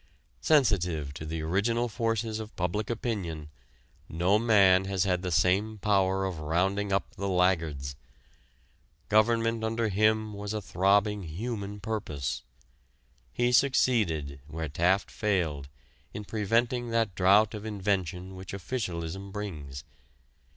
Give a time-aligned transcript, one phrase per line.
[0.39, 3.49] Sensitive to the original forces of public opinion,
[4.09, 7.95] no man has had the same power of rounding up the laggards.
[9.09, 12.41] Government under him was a throbbing human purpose.
[13.31, 15.69] He succeeded, where Taft failed,
[16.15, 19.83] in preventing that drought of invention which officialism brings.